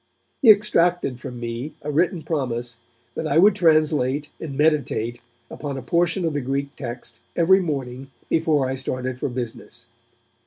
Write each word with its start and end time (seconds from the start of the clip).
He 0.41 0.49
extracted 0.49 1.19
from 1.19 1.39
me 1.39 1.75
a 1.83 1.91
written 1.91 2.23
promise 2.23 2.77
that 3.13 3.27
I 3.27 3.37
would 3.37 3.53
translate 3.53 4.29
and 4.39 4.57
meditate 4.57 5.21
upon 5.47 5.77
a 5.77 5.83
portion 5.83 6.25
of 6.25 6.33
the 6.33 6.41
Greek 6.41 6.75
text 6.75 7.19
every 7.35 7.59
morning 7.59 8.09
before 8.27 8.65
I 8.67 8.73
started 8.73 9.19
for 9.19 9.29
business. 9.29 9.85